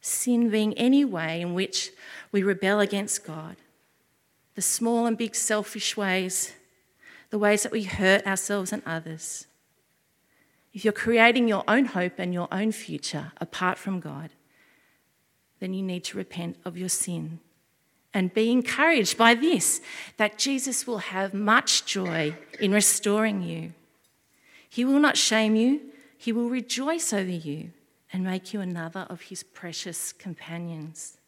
Sin 0.00 0.50
being 0.50 0.72
any 0.74 1.04
way 1.04 1.40
in 1.40 1.54
which 1.54 1.90
we 2.32 2.42
rebel 2.42 2.80
against 2.80 3.24
God, 3.24 3.56
the 4.54 4.62
small 4.62 5.06
and 5.06 5.18
big 5.18 5.34
selfish 5.34 5.96
ways, 5.96 6.54
the 7.30 7.38
ways 7.38 7.62
that 7.62 7.72
we 7.72 7.84
hurt 7.84 8.26
ourselves 8.26 8.72
and 8.72 8.82
others. 8.86 9.46
If 10.72 10.84
you're 10.84 10.92
creating 10.92 11.48
your 11.48 11.64
own 11.68 11.86
hope 11.86 12.18
and 12.18 12.32
your 12.32 12.48
own 12.50 12.72
future 12.72 13.32
apart 13.40 13.76
from 13.76 14.00
God, 14.00 14.30
then 15.58 15.74
you 15.74 15.82
need 15.82 16.04
to 16.04 16.16
repent 16.16 16.56
of 16.64 16.78
your 16.78 16.88
sin 16.88 17.40
and 18.14 18.32
be 18.32 18.50
encouraged 18.50 19.16
by 19.18 19.34
this 19.34 19.80
that 20.16 20.38
Jesus 20.38 20.86
will 20.86 20.98
have 20.98 21.34
much 21.34 21.84
joy 21.84 22.34
in 22.58 22.72
restoring 22.72 23.42
you. 23.42 23.72
He 24.68 24.84
will 24.84 24.98
not 25.00 25.16
shame 25.16 25.56
you, 25.56 25.80
He 26.16 26.32
will 26.32 26.48
rejoice 26.48 27.12
over 27.12 27.30
you 27.30 27.72
and 28.12 28.24
make 28.24 28.52
you 28.52 28.60
another 28.60 29.06
of 29.08 29.22
his 29.22 29.42
precious 29.42 30.12
companions. 30.12 31.18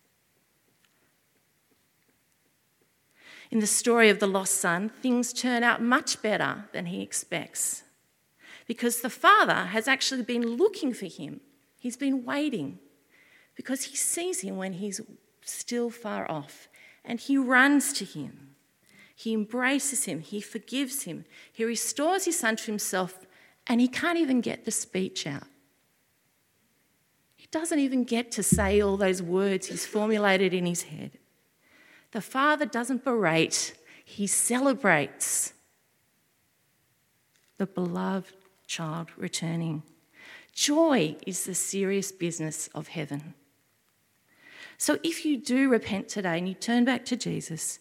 In 3.50 3.60
the 3.60 3.66
story 3.66 4.08
of 4.08 4.18
the 4.18 4.26
lost 4.26 4.54
son, 4.54 4.90
things 5.02 5.32
turn 5.32 5.62
out 5.62 5.82
much 5.82 6.22
better 6.22 6.64
than 6.72 6.86
he 6.86 7.02
expects 7.02 7.82
because 8.66 9.00
the 9.00 9.10
father 9.10 9.66
has 9.66 9.86
actually 9.86 10.22
been 10.22 10.56
looking 10.56 10.94
for 10.94 11.06
him. 11.06 11.40
He's 11.78 11.96
been 11.96 12.24
waiting 12.24 12.78
because 13.54 13.84
he 13.84 13.96
sees 13.96 14.40
him 14.40 14.56
when 14.56 14.74
he's 14.74 15.00
still 15.42 15.90
far 15.90 16.30
off 16.30 16.68
and 17.04 17.20
he 17.20 17.36
runs 17.36 17.92
to 17.94 18.04
him. 18.04 18.54
He 19.14 19.34
embraces 19.34 20.04
him, 20.04 20.20
he 20.20 20.40
forgives 20.40 21.02
him, 21.02 21.26
he 21.52 21.64
restores 21.64 22.24
his 22.24 22.38
son 22.38 22.56
to 22.56 22.64
himself, 22.64 23.26
and 23.66 23.80
he 23.80 23.86
can't 23.86 24.18
even 24.18 24.40
get 24.40 24.64
the 24.64 24.70
speech 24.70 25.26
out 25.26 25.44
doesn't 27.52 27.78
even 27.78 28.02
get 28.02 28.32
to 28.32 28.42
say 28.42 28.80
all 28.80 28.96
those 28.96 29.22
words 29.22 29.68
he's 29.68 29.86
formulated 29.86 30.52
in 30.52 30.66
his 30.66 30.82
head. 30.82 31.12
The 32.10 32.20
father 32.20 32.66
doesn't 32.66 33.04
berate, 33.04 33.74
he 34.04 34.26
celebrates 34.26 35.52
the 37.58 37.66
beloved 37.66 38.34
child 38.66 39.10
returning. 39.16 39.82
Joy 40.52 41.16
is 41.26 41.44
the 41.44 41.54
serious 41.54 42.10
business 42.10 42.68
of 42.74 42.88
heaven. 42.88 43.34
So 44.78 44.98
if 45.02 45.24
you 45.24 45.36
do 45.36 45.68
repent 45.68 46.08
today 46.08 46.38
and 46.38 46.48
you 46.48 46.54
turn 46.54 46.84
back 46.84 47.04
to 47.06 47.16
Jesus, 47.16 47.78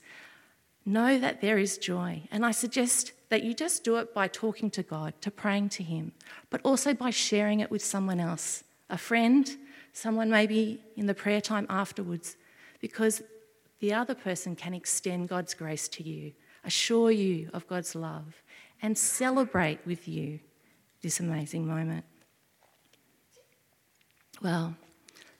know 0.86 1.18
that 1.18 1.42
there 1.42 1.58
is 1.58 1.78
joy. 1.78 2.24
And 2.32 2.46
I 2.46 2.52
suggest 2.52 3.14
that 3.30 3.44
you 3.44 3.54
just 3.54 3.84
do 3.84 3.98
it 3.98 4.14
by 4.14 4.28
talking 4.28 4.70
to 4.72 4.84
God, 4.84 5.14
to 5.22 5.32
praying 5.32 5.70
to 5.70 5.84
Him, 5.84 6.12
but 6.50 6.62
also 6.64 6.94
by 6.94 7.10
sharing 7.10 7.60
it 7.60 7.72
with 7.72 7.84
someone 7.84 8.20
else 8.20 8.64
a 8.92 8.98
friend, 8.98 9.58
someone 9.94 10.30
maybe 10.30 10.82
in 10.96 11.06
the 11.06 11.14
prayer 11.14 11.42
time 11.42 11.66
afterwards, 11.70 12.38
because 12.80 13.22
the 13.80 13.94
other 13.94 14.16
person 14.16 14.56
can 14.56 14.74
extend 14.74 15.30
God's 15.30 15.54
grace 15.54 15.88
to 15.90 16.04
you, 16.04 16.34
assure 16.64 17.12
you 17.12 17.50
of 17.54 17.68
God's 17.68 17.96
love, 17.96 18.42
and 18.82 18.98
celebrate 18.98 19.80
with 19.86 20.08
you 20.08 20.40
this 21.02 21.20
amazing 21.20 21.68
moment. 21.68 22.06
Well, 24.42 24.76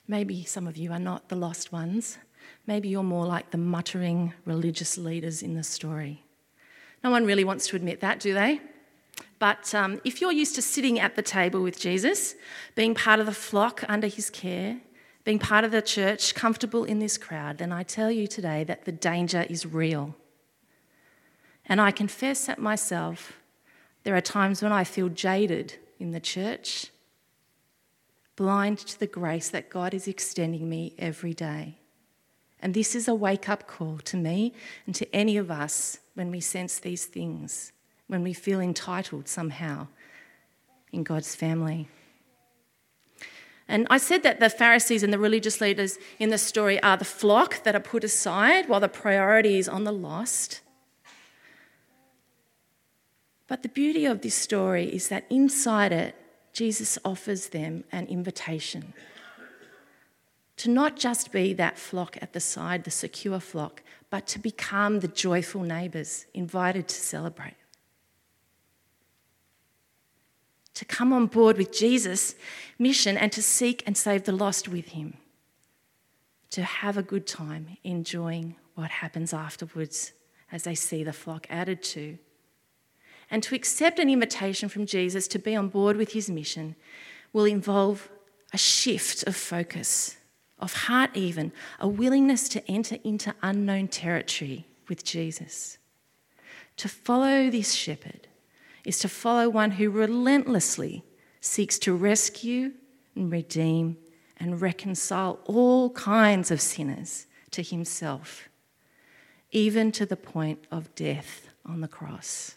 maybe 0.06 0.44
some 0.44 0.66
of 0.66 0.76
you 0.76 0.92
are 0.92 0.98
not 0.98 1.28
the 1.28 1.36
lost 1.36 1.72
ones. 1.72 2.18
Maybe 2.66 2.88
you're 2.88 3.02
more 3.02 3.26
like 3.26 3.50
the 3.50 3.58
muttering 3.58 4.32
religious 4.44 4.98
leaders 4.98 5.42
in 5.42 5.54
the 5.54 5.62
story. 5.62 6.24
No 7.02 7.10
one 7.10 7.24
really 7.24 7.44
wants 7.44 7.66
to 7.68 7.76
admit 7.76 8.00
that, 8.00 8.20
do 8.20 8.34
they? 8.34 8.60
But 9.42 9.74
um, 9.74 10.00
if 10.04 10.20
you're 10.20 10.30
used 10.30 10.54
to 10.54 10.62
sitting 10.62 11.00
at 11.00 11.16
the 11.16 11.20
table 11.20 11.62
with 11.64 11.76
Jesus, 11.76 12.36
being 12.76 12.94
part 12.94 13.18
of 13.18 13.26
the 13.26 13.34
flock 13.34 13.82
under 13.88 14.06
his 14.06 14.30
care, 14.30 14.78
being 15.24 15.40
part 15.40 15.64
of 15.64 15.72
the 15.72 15.82
church, 15.82 16.36
comfortable 16.36 16.84
in 16.84 17.00
this 17.00 17.18
crowd, 17.18 17.58
then 17.58 17.72
I 17.72 17.82
tell 17.82 18.08
you 18.08 18.28
today 18.28 18.62
that 18.62 18.84
the 18.84 18.92
danger 18.92 19.44
is 19.50 19.66
real. 19.66 20.14
And 21.66 21.80
I 21.80 21.90
confess 21.90 22.46
that 22.46 22.60
myself, 22.60 23.32
there 24.04 24.14
are 24.14 24.20
times 24.20 24.62
when 24.62 24.70
I 24.70 24.84
feel 24.84 25.08
jaded 25.08 25.74
in 25.98 26.12
the 26.12 26.20
church, 26.20 26.92
blind 28.36 28.78
to 28.78 29.00
the 29.00 29.08
grace 29.08 29.48
that 29.48 29.70
God 29.70 29.92
is 29.92 30.06
extending 30.06 30.68
me 30.68 30.94
every 31.00 31.34
day. 31.34 31.78
And 32.60 32.74
this 32.74 32.94
is 32.94 33.08
a 33.08 33.14
wake 33.16 33.48
up 33.48 33.66
call 33.66 33.98
to 34.04 34.16
me 34.16 34.54
and 34.86 34.94
to 34.94 35.12
any 35.12 35.36
of 35.36 35.50
us 35.50 35.98
when 36.14 36.30
we 36.30 36.38
sense 36.38 36.78
these 36.78 37.06
things 37.06 37.72
when 38.12 38.22
we 38.22 38.34
feel 38.34 38.60
entitled 38.60 39.26
somehow 39.26 39.86
in 40.92 41.02
God's 41.02 41.34
family. 41.34 41.88
And 43.66 43.86
I 43.88 43.96
said 43.96 44.22
that 44.22 44.38
the 44.38 44.50
Pharisees 44.50 45.02
and 45.02 45.10
the 45.10 45.18
religious 45.18 45.62
leaders 45.62 45.96
in 46.18 46.28
the 46.28 46.36
story 46.36 46.80
are 46.82 46.98
the 46.98 47.06
flock 47.06 47.62
that 47.62 47.74
are 47.74 47.80
put 47.80 48.04
aside 48.04 48.68
while 48.68 48.80
the 48.80 48.88
priority 48.88 49.56
is 49.56 49.66
on 49.66 49.84
the 49.84 49.92
lost. 49.92 50.60
But 53.48 53.62
the 53.62 53.70
beauty 53.70 54.04
of 54.04 54.20
this 54.20 54.34
story 54.34 54.94
is 54.94 55.08
that 55.08 55.24
inside 55.30 55.92
it, 55.92 56.14
Jesus 56.52 56.98
offers 57.06 57.48
them 57.48 57.84
an 57.92 58.06
invitation 58.08 58.92
to 60.58 60.68
not 60.68 60.98
just 60.98 61.32
be 61.32 61.54
that 61.54 61.78
flock 61.78 62.18
at 62.20 62.34
the 62.34 62.40
side, 62.40 62.84
the 62.84 62.90
secure 62.90 63.40
flock, 63.40 63.82
but 64.10 64.26
to 64.26 64.38
become 64.38 65.00
the 65.00 65.08
joyful 65.08 65.62
neighbours 65.62 66.26
invited 66.34 66.88
to 66.88 66.94
celebrate. 66.94 67.54
to 70.74 70.81
come 70.92 71.12
on 71.12 71.26
board 71.26 71.56
with 71.56 71.72
Jesus' 71.72 72.34
mission 72.78 73.16
and 73.16 73.32
to 73.32 73.42
seek 73.42 73.82
and 73.86 73.96
save 73.96 74.24
the 74.24 74.32
lost 74.32 74.68
with 74.68 74.88
him, 74.88 75.14
to 76.50 76.62
have 76.62 76.98
a 76.98 77.02
good 77.02 77.26
time 77.26 77.78
enjoying 77.82 78.56
what 78.74 78.90
happens 78.90 79.32
afterwards 79.32 80.12
as 80.52 80.64
they 80.64 80.74
see 80.74 81.02
the 81.02 81.12
flock 81.12 81.46
added 81.48 81.82
to. 81.82 82.18
And 83.30 83.42
to 83.44 83.54
accept 83.54 83.98
an 83.98 84.10
invitation 84.10 84.68
from 84.68 84.84
Jesus 84.84 85.26
to 85.28 85.38
be 85.38 85.56
on 85.56 85.68
board 85.68 85.96
with 85.96 86.12
his 86.12 86.28
mission 86.28 86.76
will 87.32 87.46
involve 87.46 88.10
a 88.52 88.58
shift 88.58 89.22
of 89.26 89.34
focus, 89.34 90.18
of 90.58 90.74
heart, 90.74 91.10
even, 91.14 91.52
a 91.80 91.88
willingness 91.88 92.50
to 92.50 92.70
enter 92.70 92.98
into 93.02 93.34
unknown 93.40 93.88
territory 93.88 94.66
with 94.90 95.04
Jesus. 95.04 95.78
To 96.76 96.88
follow 96.88 97.48
this 97.48 97.72
shepherd 97.72 98.28
is 98.84 98.98
to 99.00 99.08
follow 99.08 99.48
one 99.48 99.72
who 99.72 99.90
relentlessly 99.90 101.04
seeks 101.40 101.78
to 101.80 101.94
rescue 101.94 102.72
and 103.14 103.30
redeem 103.30 103.96
and 104.38 104.60
reconcile 104.60 105.38
all 105.44 105.90
kinds 105.90 106.50
of 106.50 106.60
sinners 106.60 107.26
to 107.50 107.62
himself, 107.62 108.48
even 109.50 109.92
to 109.92 110.06
the 110.06 110.16
point 110.16 110.66
of 110.70 110.94
death 110.94 111.48
on 111.64 111.80
the 111.80 111.88
cross. 111.88 112.56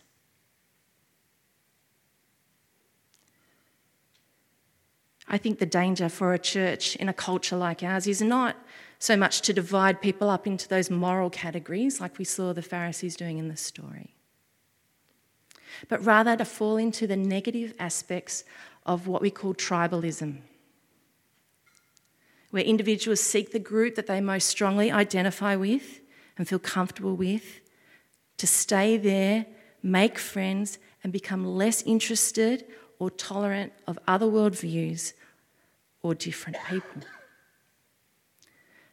I 5.27 5.37
think 5.37 5.59
the 5.59 5.65
danger 5.65 6.09
for 6.09 6.33
a 6.33 6.39
church 6.39 6.95
in 6.95 7.09
a 7.09 7.13
culture 7.13 7.55
like 7.55 7.83
ours 7.83 8.07
is 8.07 8.21
not 8.21 8.55
so 8.99 9.17
much 9.17 9.41
to 9.41 9.53
divide 9.53 10.01
people 10.01 10.29
up 10.29 10.47
into 10.47 10.67
those 10.67 10.89
moral 10.89 11.29
categories 11.29 11.99
like 11.99 12.17
we 12.17 12.25
saw 12.25 12.53
the 12.53 12.61
Pharisees 12.61 13.15
doing 13.15 13.37
in 13.37 13.47
the 13.47 13.57
story, 13.57 14.14
but 15.89 16.03
rather 16.05 16.35
to 16.35 16.45
fall 16.45 16.77
into 16.77 17.07
the 17.07 17.15
negative 17.15 17.73
aspects 17.79 18.43
of 18.85 19.07
what 19.07 19.21
we 19.21 19.31
call 19.31 19.53
tribalism, 19.53 20.37
where 22.51 22.63
individuals 22.63 23.19
seek 23.19 23.51
the 23.51 23.59
group 23.59 23.95
that 23.95 24.07
they 24.07 24.21
most 24.21 24.47
strongly 24.47 24.91
identify 24.91 25.55
with 25.55 26.01
and 26.37 26.47
feel 26.47 26.59
comfortable 26.59 27.15
with, 27.15 27.61
to 28.37 28.47
stay 28.47 28.97
there, 28.97 29.45
make 29.81 30.17
friends, 30.17 30.77
and 31.03 31.13
become 31.13 31.45
less 31.45 31.81
interested 31.83 32.65
or 32.99 33.09
tolerant 33.09 33.73
of 33.87 33.99
other 34.07 34.25
worldviews 34.25 35.13
or 36.01 36.15
different 36.15 36.57
people. 36.69 37.01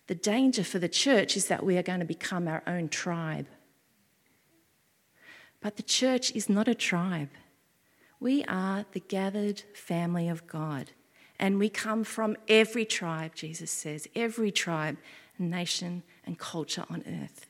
The 0.07 0.15
danger 0.15 0.65
for 0.65 0.79
the 0.79 0.89
church 0.89 1.37
is 1.37 1.47
that 1.47 1.65
we 1.65 1.79
are 1.79 1.83
going 1.83 2.01
to 2.01 2.05
become 2.05 2.49
our 2.49 2.63
own 2.67 2.89
tribe. 2.89 3.47
But 5.63 5.77
the 5.77 5.83
church 5.83 6.33
is 6.33 6.49
not 6.49 6.69
a 6.69 6.75
tribe. 6.75 7.31
We 8.21 8.45
are 8.45 8.85
the 8.93 9.01
gathered 9.01 9.63
family 9.75 10.29
of 10.29 10.47
God. 10.47 10.91
And 11.39 11.59
we 11.59 11.69
come 11.69 12.05
from 12.05 12.37
every 12.49 12.85
tribe, 12.85 13.35
Jesus 13.35 13.71
says, 13.71 14.07
every 14.15 14.51
tribe, 14.53 14.97
nation, 15.39 16.03
and 16.25 16.39
culture 16.39 16.85
on 16.91 17.03
earth. 17.07 17.47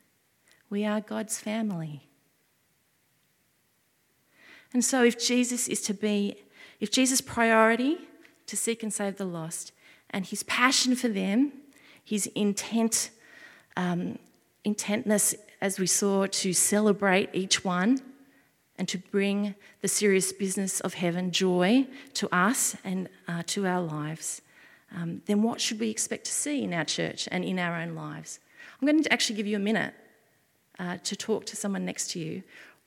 We 0.71 0.85
are 0.85 1.00
God's 1.00 1.38
family. 1.38 2.09
And 4.73 4.83
so, 4.83 5.04
if 5.04 5.19
Jesus 5.19 5.69
is 5.69 5.83
to 5.83 5.92
be, 5.92 6.37
if 6.81 6.90
Jesus' 6.90 7.21
priority 7.21 7.99
to 8.47 8.57
seek 8.57 8.83
and 8.83 8.92
save 8.92 9.16
the 9.16 9.26
lost, 9.26 9.73
and 10.09 10.25
his 10.25 10.42
passion 10.45 10.95
for 10.95 11.09
them, 11.09 11.52
his 12.02 12.26
intent, 12.35 13.11
um, 13.76 14.19
intentness, 14.64 15.35
as 15.62 15.78
we 15.78 15.87
saw, 15.87 16.26
to 16.26 16.52
celebrate 16.52 17.31
each 17.33 17.64
one 17.64 18.00
and 18.76 18.87
to 18.88 18.99
bring 18.99 19.54
the 19.81 19.88
serious 19.88 20.33
business 20.33 20.81
of 20.81 20.95
heaven 20.95 21.31
joy 21.31 21.87
to 22.14 22.28
us 22.35 22.76
and 22.85 23.09
uh, 23.28 23.42
to 23.47 23.66
our 23.66 23.81
lives, 23.81 24.42
um, 24.95 25.23
then 25.26 25.42
what 25.42 25.61
should 25.61 25.81
we 25.81 25.88
expect 25.88 26.26
to 26.26 26.33
see 26.33 26.62
in 26.62 26.75
our 26.75 26.85
church 26.85 27.28
and 27.33 27.45
in 27.45 27.59
our 27.59 27.81
own 27.81 27.95
lives? 27.95 28.40
I'm 28.81 28.87
going 28.87 29.02
to 29.02 29.12
actually 29.12 29.37
give 29.37 29.47
you 29.47 29.57
a 29.57 29.61
minute 29.61 29.95
uh, 30.78 30.99
to 31.04 31.16
talk 31.16 31.47
to 31.47 31.57
someone 31.57 31.85
next 31.87 32.11
to 32.11 32.19
you 32.19 32.42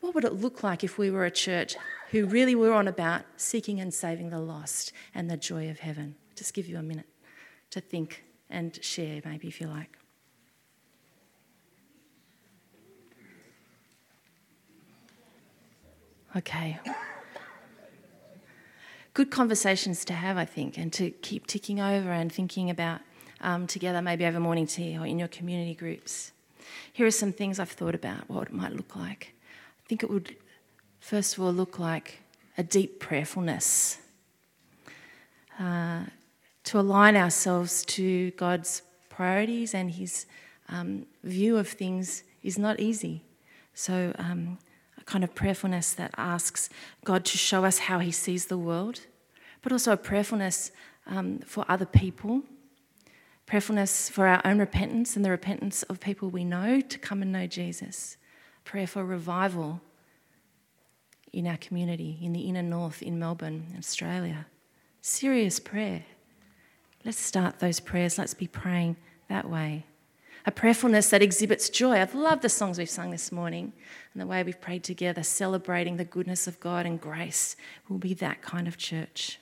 what 0.05 0.13
would 0.13 0.23
it 0.23 0.33
look 0.33 0.61
like 0.61 0.83
if 0.83 0.99
we 0.99 1.09
were 1.09 1.25
a 1.25 1.31
church 1.31 1.75
who 2.11 2.27
really 2.27 2.53
were 2.53 2.73
on 2.73 2.87
about 2.87 3.23
seeking 3.37 3.79
and 3.79 3.91
saving 3.91 4.29
the 4.29 4.39
lost 4.39 4.93
and 5.15 5.31
the 5.31 5.35
joy 5.35 5.67
of 5.67 5.79
heaven? 5.79 6.13
Just 6.35 6.53
give 6.53 6.67
you 6.67 6.77
a 6.77 6.83
minute 6.83 7.07
to 7.71 7.81
think 7.81 8.23
and 8.47 8.77
share, 8.83 9.19
maybe, 9.25 9.47
if 9.47 9.59
you 9.59 9.65
like. 9.65 9.97
Okay. 16.35 16.77
Good 19.13 19.31
conversations 19.31 20.03
to 20.05 20.13
have, 20.13 20.37
I 20.37 20.43
think, 20.43 20.77
and 20.77 20.91
to 20.93 21.11
keep 21.11 21.47
ticking 21.47 21.79
over 21.79 22.11
and 22.11 22.29
thinking 22.29 22.69
about 22.69 22.99
um, 23.39 23.67
together, 23.67 24.01
maybe 24.01 24.25
over 24.25 24.41
morning 24.41 24.67
tea 24.67 24.97
or 24.97 25.05
in 25.05 25.17
your 25.17 25.29
community 25.29 25.73
groups. 25.73 26.33
Here 26.91 27.05
are 27.05 27.11
some 27.11 27.31
things 27.31 27.57
I've 27.57 27.71
thought 27.71 27.95
about 27.95 28.29
what 28.29 28.47
it 28.47 28.53
might 28.53 28.73
look 28.73 28.97
like. 28.97 29.33
I 29.85 29.87
think 29.87 30.03
it 30.03 30.09
would, 30.09 30.35
first 30.99 31.37
of 31.37 31.43
all, 31.43 31.53
look 31.53 31.79
like 31.79 32.19
a 32.57 32.63
deep 32.63 32.99
prayerfulness. 32.99 33.99
Uh, 35.57 36.03
to 36.65 36.79
align 36.79 37.15
ourselves 37.15 37.85
to 37.85 38.31
God's 38.31 38.81
priorities 39.09 39.73
and 39.73 39.91
His 39.91 40.25
um, 40.67 41.05
view 41.23 41.55
of 41.55 41.69
things 41.69 42.23
is 42.43 42.57
not 42.57 42.81
easy. 42.81 43.23
So, 43.73 44.13
um, 44.17 44.57
kind 45.05 45.23
of 45.23 45.35
prayerfulness 45.35 45.93
that 45.93 46.13
asks 46.17 46.69
God 47.03 47.25
to 47.25 47.37
show 47.37 47.65
us 47.65 47.79
how 47.79 47.99
He 47.99 48.11
sees 48.11 48.45
the 48.45 48.57
world, 48.57 49.01
but 49.61 49.71
also 49.71 49.91
a 49.91 49.97
prayerfulness 49.97 50.71
um, 51.07 51.39
for 51.39 51.65
other 51.69 51.85
people, 51.85 52.41
prayerfulness 53.45 54.09
for 54.09 54.27
our 54.27 54.41
own 54.43 54.59
repentance 54.59 55.15
and 55.15 55.23
the 55.23 55.29
repentance 55.29 55.83
of 55.83 55.99
people 55.99 56.29
we 56.29 56.43
know 56.43 56.81
to 56.81 56.97
come 56.97 57.21
and 57.21 57.31
know 57.31 57.47
Jesus 57.47 58.17
prayer 58.63 58.87
for 58.87 59.05
revival 59.05 59.79
in 61.31 61.47
our 61.47 61.57
community, 61.57 62.17
in 62.21 62.33
the 62.33 62.41
inner 62.41 62.63
north, 62.63 63.01
in 63.01 63.19
Melbourne, 63.19 63.75
Australia. 63.77 64.47
Serious 65.01 65.59
prayer. 65.59 66.03
Let's 67.05 67.19
start 67.19 67.59
those 67.59 67.79
prayers. 67.79 68.17
Let's 68.17 68.33
be 68.33 68.47
praying 68.47 68.95
that 69.29 69.47
way. 69.49 69.85
A 70.47 70.51
prayerfulness 70.51 71.09
that 71.09 71.23
exhibits 71.23 71.69
joy. 71.69 71.99
I've 71.99 72.13
loved 72.13 72.43
the 72.43 72.49
songs 72.49 72.77
we've 72.77 72.89
sung 72.89 73.09
this 73.09 73.31
morning 73.31 73.73
and 74.13 74.21
the 74.21 74.27
way 74.27 74.43
we've 74.43 74.61
prayed 74.61 74.83
together, 74.83 75.23
celebrating 75.23 75.97
the 75.97 76.05
goodness 76.05 76.45
of 76.47 76.59
God 76.59 76.85
and 76.85 77.01
grace. 77.01 77.55
Will 77.89 77.97
be 77.97 78.13
that 78.15 78.43
kind 78.43 78.67
of 78.67 78.77
church. 78.77 79.39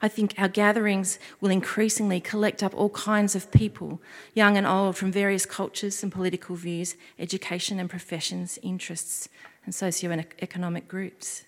I 0.00 0.06
think 0.08 0.34
our 0.38 0.48
gatherings 0.48 1.18
will 1.40 1.50
increasingly 1.50 2.20
collect 2.20 2.62
up 2.62 2.74
all 2.74 2.90
kinds 2.90 3.34
of 3.34 3.50
people, 3.50 4.00
young 4.34 4.56
and 4.56 4.66
old, 4.66 4.96
from 4.96 5.10
various 5.10 5.46
cultures 5.46 6.02
and 6.02 6.12
political 6.12 6.54
views, 6.54 6.94
education 7.18 7.80
and 7.80 7.90
professions, 7.90 8.58
interests, 8.62 9.28
and 9.64 9.74
socio-economic 9.74 10.86
groups. 10.86 11.44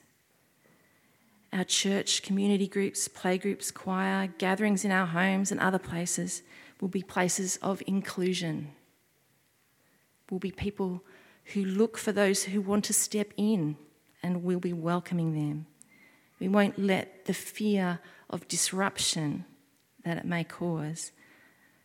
Our 1.53 1.65
church, 1.65 2.23
community 2.23 2.67
groups, 2.67 3.09
playgroups, 3.09 3.73
choir, 3.73 4.27
gatherings 4.39 4.85
in 4.85 4.91
our 4.91 5.07
homes 5.07 5.53
and 5.53 5.61
other 5.61 5.79
places 5.79 6.43
will 6.81 6.89
be 6.89 7.03
places 7.03 7.59
of 7.63 7.83
inclusion. 7.87 8.73
Will 10.31 10.39
be 10.39 10.51
people 10.51 11.03
who 11.53 11.65
look 11.65 11.97
for 11.97 12.13
those 12.13 12.45
who 12.45 12.61
want 12.61 12.85
to 12.87 12.93
step 12.93 13.33
in 13.37 13.77
and 14.23 14.43
we'll 14.43 14.61
be 14.61 14.73
welcoming 14.73 15.35
them. 15.35 15.67
We 16.41 16.49
won't 16.49 16.79
let 16.79 17.27
the 17.27 17.35
fear 17.35 18.01
of 18.29 18.49
disruption 18.49 19.45
that 20.05 20.19
it 20.19 20.25
may 20.25 20.45
cause 20.45 21.13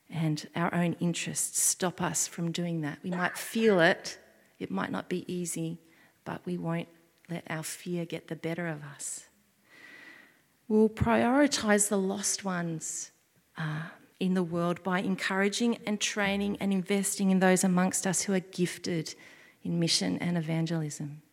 and 0.10 0.46
our 0.56 0.74
own 0.74 0.94
interests 1.00 1.62
stop 1.62 2.02
us 2.02 2.28
from 2.28 2.52
doing 2.52 2.82
that. 2.82 3.00
We 3.04 3.12
might 3.12 3.38
feel 3.38 3.80
it, 3.80 4.18
it 4.60 4.70
might 4.70 4.92
not 4.92 5.08
be 5.08 5.32
easy, 5.32 5.80
but 6.26 6.42
we 6.46 6.58
won't 6.58 6.90
let 7.30 7.44
our 7.50 7.64
fear 7.64 8.06
get 8.06 8.28
the 8.28 8.36
better 8.36 8.68
of 8.68 8.84
us. 8.84 9.28
We'll 10.68 10.90
prioritise 10.90 11.90
the 11.90 11.98
lost 11.98 12.44
ones 12.44 13.12
uh, 13.58 13.84
in 14.22 14.36
the 14.36 14.44
world 14.44 14.84
by 14.84 15.00
encouraging 15.00 15.80
and 15.88 16.00
training 16.00 16.56
and 16.60 16.72
investing 16.72 17.32
in 17.32 17.40
those 17.40 17.64
amongst 17.64 18.06
us 18.06 18.22
who 18.22 18.34
are 18.34 18.40
gifted 18.40 19.16
in 19.64 19.80
mission 19.80 20.20
and 20.20 20.38
evangelism. 20.38 21.24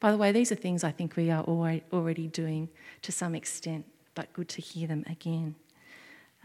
By 0.00 0.10
the 0.10 0.16
way, 0.16 0.32
these 0.32 0.50
are 0.50 0.56
things 0.56 0.82
I 0.82 0.92
think 0.92 1.14
we 1.14 1.30
are 1.30 1.44
already 1.44 2.26
doing 2.28 2.70
to 3.02 3.12
some 3.12 3.34
extent, 3.34 3.84
but 4.14 4.32
good 4.32 4.48
to 4.48 4.62
hear 4.62 4.88
them 4.88 5.04
again. 5.10 5.56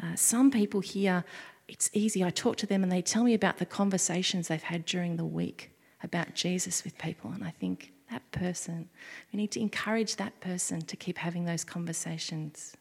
Uh, 0.04 0.16
some 0.16 0.52
people 0.52 0.82
here, 0.82 1.24
it's 1.70 1.90
easy. 1.94 2.22
I 2.22 2.32
talk 2.32 2.58
to 2.58 2.68
them 2.68 2.84
and 2.84 2.92
they 2.92 3.02
tell 3.02 3.24
me 3.24 3.34
about 3.34 3.58
the 3.58 3.66
conversations 3.66 4.50
they've 4.50 4.62
had 4.62 4.86
during 4.86 5.16
the 5.16 5.26
week 5.26 5.72
about 6.04 6.36
Jesus 6.36 6.84
with 6.84 6.98
people, 6.98 7.32
and 7.32 7.44
I 7.44 7.52
think 7.52 7.94
that 8.12 8.30
person, 8.32 8.90
we 9.32 9.38
need 9.38 9.52
to 9.52 9.62
encourage 9.62 10.18
that 10.18 10.40
person 10.42 10.82
to 10.82 10.96
keep 10.96 11.18
having 11.18 11.46
those 11.46 11.64
conversations. 11.64 12.76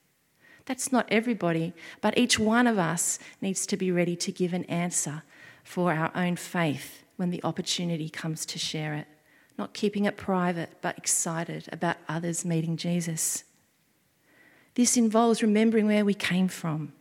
That's 0.66 0.92
not 0.92 1.07
everybody, 1.09 1.72
but 2.00 2.18
each 2.18 2.38
one 2.38 2.66
of 2.66 2.79
us 2.79 3.18
needs 3.40 3.66
to 3.66 3.76
be 3.76 3.90
ready 3.90 4.16
to 4.16 4.33
give 4.33 4.52
an 4.52 4.64
answer 4.64 5.22
for 5.64 5.92
our 5.92 6.12
own 6.14 6.37
faith 6.37 7.02
when 7.16 7.31
the 7.31 7.42
opportunity 7.42 8.09
comes 8.09 8.44
to 8.46 8.59
share 8.59 8.94
it 8.94 9.07
not 9.59 9.72
keeping 9.72 10.05
it 10.05 10.16
private, 10.16 10.70
but 10.83 10.98
excited 10.98 11.68
about 11.72 11.96
others 12.09 12.44
meeting 12.44 12.76
Jesus. 12.76 13.44
This 14.74 14.96
involves 14.96 15.42
remembering 15.42 15.87
where 15.87 16.05
we 16.05 16.14
came 16.14 16.48
from, 16.48 16.92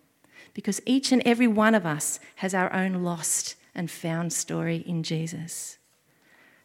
because 0.54 0.82
each 0.86 1.12
and 1.12 1.22
every 1.26 1.48
one 1.48 1.76
of 1.76 1.86
us 1.86 2.20
has 2.36 2.54
our 2.54 2.72
own 2.72 3.04
lost 3.04 3.56
and 3.74 3.92
found 3.92 4.32
story 4.32 4.78
in 4.88 5.04
Jesus. 5.04 5.78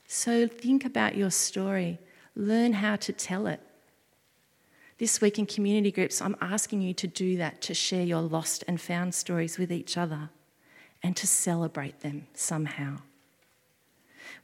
So 0.06 0.46
think 0.46 0.84
about 0.84 1.16
your 1.16 1.30
story, 1.30 1.98
learn 2.36 2.74
how 2.74 2.96
to 2.96 3.12
tell 3.12 3.46
it. 3.48 3.60
This 5.00 5.22
week 5.22 5.38
in 5.38 5.46
community 5.46 5.90
groups, 5.90 6.20
I'm 6.20 6.36
asking 6.42 6.82
you 6.82 6.92
to 6.92 7.06
do 7.06 7.38
that, 7.38 7.62
to 7.62 7.72
share 7.72 8.04
your 8.04 8.20
lost 8.20 8.64
and 8.68 8.78
found 8.78 9.14
stories 9.14 9.56
with 9.56 9.72
each 9.72 9.96
other 9.96 10.28
and 11.02 11.16
to 11.16 11.26
celebrate 11.26 12.00
them 12.00 12.26
somehow. 12.34 12.98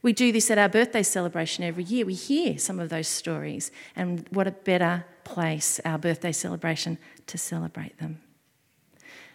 We 0.01 0.13
do 0.13 0.31
this 0.31 0.49
at 0.49 0.57
our 0.57 0.67
birthday 0.67 1.03
celebration 1.03 1.63
every 1.63 1.83
year. 1.83 2.07
We 2.07 2.15
hear 2.15 2.57
some 2.57 2.79
of 2.79 2.89
those 2.89 3.07
stories, 3.07 3.69
and 3.95 4.25
what 4.31 4.47
a 4.47 4.51
better 4.51 5.05
place, 5.23 5.79
our 5.85 5.99
birthday 5.99 6.31
celebration, 6.31 6.97
to 7.27 7.37
celebrate 7.37 7.99
them. 7.99 8.19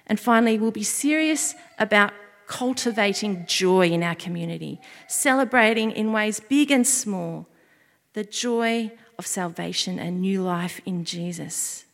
And 0.08 0.18
finally, 0.18 0.58
we'll 0.58 0.72
be 0.72 0.82
serious 0.82 1.54
about 1.78 2.12
cultivating 2.48 3.46
joy 3.46 3.90
in 3.90 4.02
our 4.02 4.16
community, 4.16 4.80
celebrating 5.06 5.92
in 5.92 6.12
ways 6.12 6.40
big 6.40 6.72
and 6.72 6.84
small 6.84 7.46
the 8.14 8.24
joy 8.24 8.90
of 9.18 9.26
salvation 9.26 9.98
and 9.98 10.20
new 10.20 10.42
life 10.42 10.80
in 10.86 11.04
Jesus. 11.04 11.84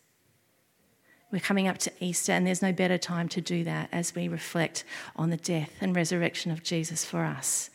We're 1.30 1.40
coming 1.40 1.68
up 1.68 1.78
to 1.78 1.92
Easter, 2.00 2.32
and 2.32 2.46
there's 2.46 2.62
no 2.62 2.72
better 2.72 2.96
time 2.96 3.28
to 3.30 3.40
do 3.40 3.62
that 3.64 3.90
as 3.92 4.14
we 4.14 4.28
reflect 4.28 4.84
on 5.14 5.28
the 5.28 5.36
death 5.36 5.72
and 5.80 5.94
resurrection 5.94 6.50
of 6.50 6.62
Jesus 6.62 7.04
for 7.04 7.24
us, 7.24 7.68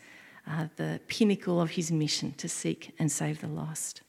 uh, 0.48 0.66
the 0.76 1.00
pinnacle 1.06 1.60
of 1.60 1.70
his 1.70 1.92
mission 1.92 2.32
to 2.38 2.48
seek 2.48 2.92
and 2.98 3.12
save 3.12 3.40
the 3.40 3.46
lost. 3.46 4.00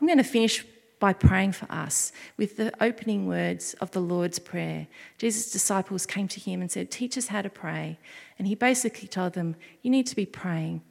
I'm 0.00 0.06
going 0.06 0.18
to 0.18 0.24
finish 0.24 0.64
by 1.00 1.12
praying 1.12 1.52
for 1.52 1.70
us 1.70 2.12
with 2.36 2.56
the 2.56 2.72
opening 2.82 3.26
words 3.26 3.74
of 3.74 3.90
the 3.92 4.00
Lord's 4.00 4.38
Prayer. 4.38 4.86
Jesus' 5.16 5.50
disciples 5.50 6.06
came 6.06 6.28
to 6.28 6.40
him 6.40 6.60
and 6.60 6.70
said, 6.70 6.90
Teach 6.90 7.18
us 7.18 7.28
how 7.28 7.42
to 7.42 7.50
pray. 7.50 7.98
And 8.38 8.46
he 8.46 8.54
basically 8.54 9.08
told 9.08 9.32
them, 9.32 9.56
You 9.82 9.90
need 9.90 10.06
to 10.06 10.16
be 10.16 10.26
praying 10.26 10.82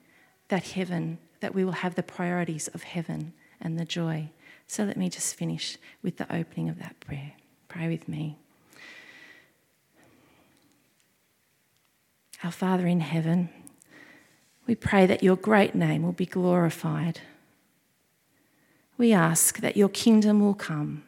that 0.49 0.63
heaven, 0.63 1.19
that 1.39 1.53
we 1.53 1.65
will 1.65 1.71
have 1.73 1.95
the 1.95 2.03
priorities 2.03 2.67
of 2.69 2.83
heaven 2.83 3.33
and 3.61 3.79
the 3.79 3.85
joy. 3.85 4.29
So 4.67 4.83
let 4.83 4.97
me 4.97 5.09
just 5.09 5.35
finish 5.35 5.77
with 6.03 6.17
the 6.17 6.33
opening 6.33 6.69
of 6.69 6.79
that 6.79 6.99
prayer. 6.99 7.33
Pray 7.67 7.87
with 7.87 8.07
me. 8.07 8.37
Our 12.43 12.51
Father 12.51 12.85
in 12.85 12.99
heaven, 12.99 13.49
we 14.67 14.75
pray 14.75 15.05
that 15.05 15.23
your 15.23 15.35
great 15.35 15.73
name 15.73 16.03
will 16.03 16.11
be 16.11 16.25
glorified 16.25 17.21
we 18.97 19.13
ask 19.13 19.59
that 19.59 19.77
your 19.77 19.89
kingdom 19.89 20.39
will 20.39 20.55
come 20.55 21.03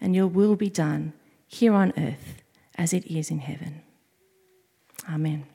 and 0.00 0.14
your 0.14 0.28
will 0.28 0.56
be 0.56 0.70
done 0.70 1.12
here 1.46 1.74
on 1.74 1.92
earth 1.98 2.42
as 2.76 2.92
it 2.92 3.04
is 3.06 3.30
in 3.30 3.38
heaven. 3.38 3.82
Amen. 5.10 5.46